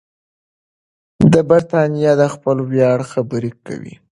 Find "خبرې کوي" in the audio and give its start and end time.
3.11-3.95